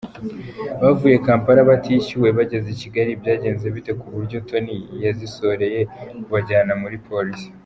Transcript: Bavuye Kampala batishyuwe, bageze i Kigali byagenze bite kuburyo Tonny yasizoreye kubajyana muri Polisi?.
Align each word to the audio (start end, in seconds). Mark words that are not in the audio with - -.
Bavuye 0.81 1.15
Kampala 1.25 1.61
batishyuwe, 1.69 2.29
bageze 2.37 2.67
i 2.71 2.79
Kigali 2.81 3.11
byagenze 3.21 3.65
bite 3.75 3.91
kuburyo 4.01 4.37
Tonny 4.47 4.77
yasizoreye 5.03 5.79
kubajyana 6.23 6.73
muri 6.83 6.97
Polisi?. 7.09 7.47